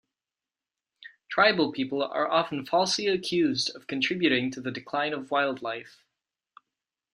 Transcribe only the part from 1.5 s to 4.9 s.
people are often falsely accused of contributing to the